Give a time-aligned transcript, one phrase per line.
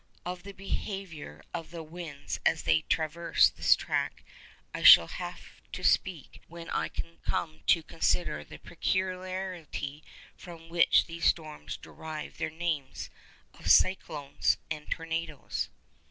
[0.25, 4.23] Of the behaviour of the winds as they traverse this track,
[4.73, 10.03] I shall have to speak when I come to consider the peculiarity
[10.35, 13.11] from which these storms derive their names
[13.53, 15.69] of 'cyclones' and tornadoes.